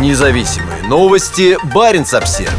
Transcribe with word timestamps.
Независимые 0.00 0.82
новости. 0.88 1.56
Барин 1.72 2.04
обсерва 2.12 2.52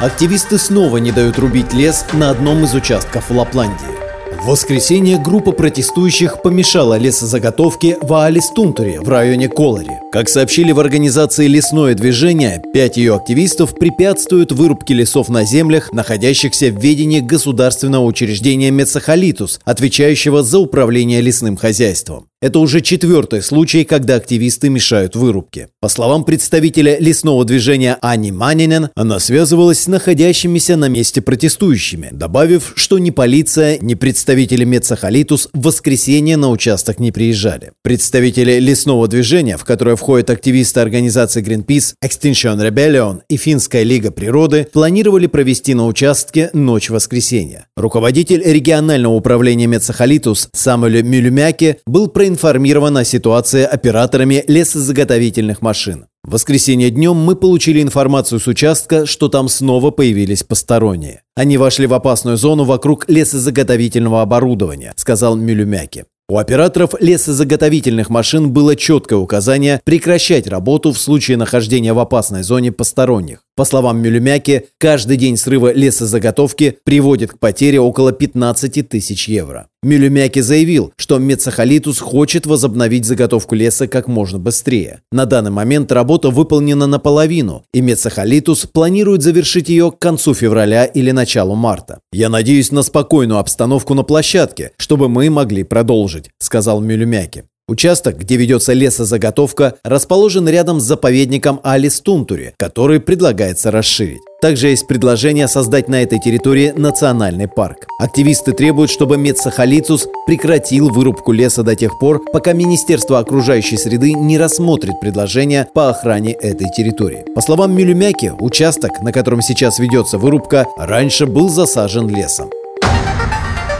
Активисты 0.00 0.58
снова 0.58 0.98
не 0.98 1.12
дают 1.12 1.38
рубить 1.38 1.72
лес 1.72 2.04
на 2.12 2.28
одном 2.28 2.64
из 2.64 2.74
участков 2.74 3.30
Лапландии. 3.30 3.96
В 4.42 4.48
воскресенье 4.48 5.18
группа 5.18 5.52
протестующих 5.52 6.42
помешала 6.42 6.98
лесозаготовке 6.98 7.96
в 8.00 8.12
Аалистунтуре 8.12 9.00
в 9.00 9.08
районе 9.08 9.48
Колори. 9.48 9.90
Как 10.12 10.28
сообщили 10.28 10.72
в 10.72 10.78
организации 10.78 11.46
«Лесное 11.46 11.94
движение», 11.94 12.62
пять 12.74 12.98
ее 12.98 13.16
активистов 13.16 13.74
препятствуют 13.74 14.52
вырубке 14.52 14.92
лесов 14.92 15.30
на 15.30 15.44
землях, 15.44 15.90
находящихся 15.92 16.70
в 16.70 16.78
ведении 16.78 17.20
государственного 17.20 18.04
учреждения 18.04 18.70
Мецахалитус, 18.70 19.58
отвечающего 19.64 20.42
за 20.42 20.58
управление 20.58 21.22
лесным 21.22 21.56
хозяйством. 21.56 22.28
Это 22.42 22.58
уже 22.58 22.82
четвертый 22.82 23.40
случай, 23.40 23.84
когда 23.84 24.16
активисты 24.16 24.68
мешают 24.68 25.16
вырубке. 25.16 25.68
По 25.80 25.88
словам 25.88 26.22
представителя 26.22 26.98
лесного 26.98 27.46
движения 27.46 27.96
Ани 28.02 28.30
Манинен, 28.30 28.90
она 28.94 29.20
связывалась 29.20 29.80
с 29.80 29.86
находящимися 29.86 30.76
на 30.76 30.88
месте 30.88 31.22
протестующими, 31.22 32.10
добавив, 32.12 32.74
что 32.76 32.98
ни 32.98 33.08
полиция, 33.08 33.78
ни 33.78 33.94
представители 33.94 34.64
Мецахалитус 34.64 35.48
в 35.54 35.62
воскресенье 35.62 36.36
на 36.36 36.50
участок 36.50 36.98
не 36.98 37.10
приезжали. 37.10 37.72
Представители 37.82 38.58
лесного 38.58 39.08
движения, 39.08 39.56
в 39.56 39.64
которое 39.64 39.96
входят 39.96 40.28
активисты 40.28 40.80
организации 40.80 41.42
Greenpeace, 41.42 41.94
Extinction 42.04 42.58
Rebellion 42.58 43.20
и 43.30 43.38
Финская 43.38 43.82
лига 43.82 44.10
природы, 44.10 44.68
планировали 44.70 45.26
провести 45.26 45.72
на 45.72 45.86
участке 45.86 46.50
ночь 46.52 46.90
воскресенья. 46.90 47.66
Руководитель 47.78 48.42
регионального 48.44 49.14
управления 49.14 49.66
Мецахалитус 49.66 50.50
Самуэль 50.52 51.00
Мюлюмяки 51.00 51.78
был 51.86 52.08
проинформирован 52.08 52.26
проинформирован 52.36 52.98
о 52.98 53.04
ситуации 53.04 53.62
операторами 53.62 54.44
лесозаготовительных 54.46 55.62
машин. 55.62 56.06
В 56.22 56.32
воскресенье 56.32 56.90
днем 56.90 57.16
мы 57.16 57.34
получили 57.34 57.80
информацию 57.80 58.40
с 58.40 58.46
участка, 58.46 59.06
что 59.06 59.28
там 59.28 59.48
снова 59.48 59.90
появились 59.90 60.42
посторонние. 60.42 61.22
Они 61.34 61.56
вошли 61.56 61.86
в 61.86 61.94
опасную 61.94 62.36
зону 62.36 62.64
вокруг 62.64 63.08
лесозаготовительного 63.08 64.20
оборудования, 64.20 64.92
сказал 64.96 65.36
Мюлюмяки. 65.36 66.04
У 66.28 66.38
операторов 66.38 67.00
лесозаготовительных 67.00 68.10
машин 68.10 68.50
было 68.50 68.74
четкое 68.74 69.18
указание 69.18 69.80
прекращать 69.84 70.48
работу 70.48 70.92
в 70.92 70.98
случае 70.98 71.36
нахождения 71.36 71.92
в 71.92 72.00
опасной 72.00 72.42
зоне 72.42 72.72
посторонних. 72.72 73.38
По 73.54 73.64
словам 73.64 74.02
Мюлюмяки, 74.02 74.66
каждый 74.78 75.16
день 75.18 75.36
срыва 75.36 75.72
лесозаготовки 75.72 76.78
приводит 76.84 77.30
к 77.30 77.38
потере 77.38 77.78
около 77.78 78.10
15 78.10 78.88
тысяч 78.88 79.28
евро. 79.28 79.68
Мюлюмяки 79.86 80.40
заявил, 80.40 80.92
что 80.96 81.18
Мецахалитус 81.18 82.00
хочет 82.00 82.44
возобновить 82.44 83.04
заготовку 83.04 83.54
леса 83.54 83.86
как 83.86 84.08
можно 84.08 84.36
быстрее. 84.36 85.02
На 85.12 85.26
данный 85.26 85.52
момент 85.52 85.92
работа 85.92 86.30
выполнена 86.30 86.88
наполовину, 86.88 87.64
и 87.72 87.80
Мецахалитус 87.80 88.66
планирует 88.66 89.22
завершить 89.22 89.68
ее 89.68 89.92
к 89.92 90.00
концу 90.00 90.34
февраля 90.34 90.86
или 90.86 91.12
началу 91.12 91.54
марта. 91.54 92.00
«Я 92.12 92.28
надеюсь 92.28 92.72
на 92.72 92.82
спокойную 92.82 93.38
обстановку 93.38 93.94
на 93.94 94.02
площадке, 94.02 94.72
чтобы 94.76 95.08
мы 95.08 95.30
могли 95.30 95.62
продолжить»,– 95.62 96.30
сказал 96.40 96.80
Мюлюмяки. 96.80 97.44
Участок, 97.68 98.16
где 98.18 98.36
ведется 98.36 98.74
лесозаготовка, 98.74 99.74
расположен 99.82 100.48
рядом 100.48 100.78
с 100.78 100.84
заповедником 100.84 101.58
Алистунтури, 101.64 102.54
который 102.58 103.00
предлагается 103.00 103.72
расширить. 103.72 104.20
Также 104.40 104.68
есть 104.68 104.86
предложение 104.86 105.48
создать 105.48 105.88
на 105.88 106.00
этой 106.00 106.20
территории 106.20 106.72
национальный 106.76 107.48
парк. 107.48 107.88
Активисты 107.98 108.52
требуют, 108.52 108.92
чтобы 108.92 109.16
Медсахалицус 109.16 110.06
прекратил 110.28 110.90
вырубку 110.90 111.32
леса 111.32 111.64
до 111.64 111.74
тех 111.74 111.98
пор, 111.98 112.22
пока 112.32 112.52
Министерство 112.52 113.18
окружающей 113.18 113.76
среды 113.76 114.12
не 114.12 114.38
рассмотрит 114.38 115.00
предложение 115.00 115.66
по 115.74 115.88
охране 115.90 116.34
этой 116.34 116.68
территории. 116.70 117.24
По 117.34 117.40
словам 117.40 117.74
Милюмяки, 117.74 118.32
участок, 118.38 119.02
на 119.02 119.10
котором 119.10 119.42
сейчас 119.42 119.80
ведется 119.80 120.18
вырубка, 120.18 120.66
раньше 120.78 121.26
был 121.26 121.48
засажен 121.48 122.08
лесом. 122.08 122.48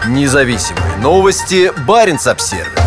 Независимые 0.09 0.97
новости. 1.01 1.71
Барин 1.87 2.19
обсервис 2.25 2.86